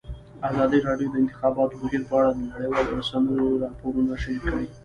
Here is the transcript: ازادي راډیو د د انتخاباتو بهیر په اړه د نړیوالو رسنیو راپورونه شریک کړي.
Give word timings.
ازادي 0.49 0.77
راډیو 0.87 1.09
د 1.11 1.13
د 1.13 1.15
انتخاباتو 1.23 1.79
بهیر 1.81 2.01
په 2.09 2.13
اړه 2.19 2.31
د 2.33 2.39
نړیوالو 2.51 2.95
رسنیو 2.99 3.59
راپورونه 3.63 4.11
شریک 4.23 4.41
کړي. 4.45 4.65